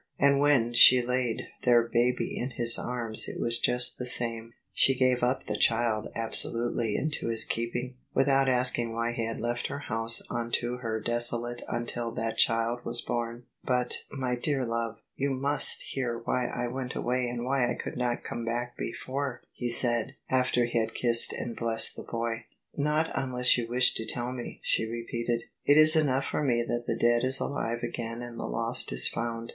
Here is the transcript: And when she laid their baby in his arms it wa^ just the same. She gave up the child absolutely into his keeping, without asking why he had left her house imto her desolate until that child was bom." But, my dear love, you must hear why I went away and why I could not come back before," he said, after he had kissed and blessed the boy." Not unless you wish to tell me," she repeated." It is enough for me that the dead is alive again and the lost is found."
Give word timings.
And 0.17 0.39
when 0.39 0.73
she 0.73 1.03
laid 1.05 1.43
their 1.61 1.83
baby 1.83 2.35
in 2.35 2.53
his 2.57 2.79
arms 2.79 3.27
it 3.27 3.39
wa^ 3.39 3.53
just 3.61 3.99
the 3.99 4.07
same. 4.07 4.53
She 4.73 4.95
gave 4.95 5.21
up 5.21 5.45
the 5.45 5.55
child 5.55 6.07
absolutely 6.15 6.95
into 6.95 7.27
his 7.27 7.45
keeping, 7.45 7.97
without 8.11 8.49
asking 8.49 8.93
why 8.95 9.11
he 9.11 9.23
had 9.27 9.39
left 9.39 9.67
her 9.67 9.77
house 9.77 10.19
imto 10.27 10.81
her 10.81 10.99
desolate 10.99 11.61
until 11.67 12.11
that 12.13 12.37
child 12.39 12.83
was 12.83 12.99
bom." 13.01 13.43
But, 13.71 13.97
my 14.11 14.35
dear 14.35 14.65
love, 14.65 14.97
you 15.15 15.29
must 15.35 15.83
hear 15.83 16.17
why 16.17 16.47
I 16.47 16.65
went 16.67 16.95
away 16.95 17.29
and 17.29 17.45
why 17.45 17.69
I 17.69 17.75
could 17.75 17.95
not 17.95 18.23
come 18.23 18.43
back 18.43 18.75
before," 18.75 19.43
he 19.51 19.69
said, 19.69 20.15
after 20.31 20.65
he 20.65 20.79
had 20.79 20.95
kissed 20.95 21.31
and 21.31 21.55
blessed 21.55 21.95
the 21.95 22.05
boy." 22.11 22.45
Not 22.75 23.11
unless 23.13 23.55
you 23.55 23.67
wish 23.67 23.93
to 23.93 24.07
tell 24.07 24.31
me," 24.31 24.61
she 24.63 24.87
repeated." 24.87 25.43
It 25.67 25.77
is 25.77 25.95
enough 25.95 26.25
for 26.25 26.41
me 26.41 26.63
that 26.67 26.85
the 26.87 26.97
dead 26.97 27.23
is 27.23 27.39
alive 27.39 27.83
again 27.83 28.23
and 28.23 28.39
the 28.39 28.47
lost 28.47 28.91
is 28.91 29.07
found." 29.07 29.49